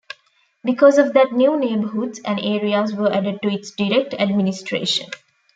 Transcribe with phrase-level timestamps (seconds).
[0.63, 5.11] Because of that new neighborhoods and areas were added to its direct administration.